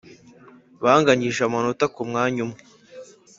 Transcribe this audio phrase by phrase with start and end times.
[0.83, 2.61] banganyije amanota ku mwanya umwe,